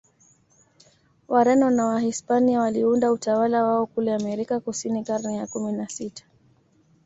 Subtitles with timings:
[1.27, 6.23] Wareno na Wahispania waliunda utawala wao kule Amerika Kusini karne ya kumi na sita